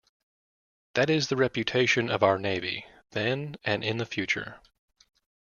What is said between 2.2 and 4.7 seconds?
our Navy, then and in the future.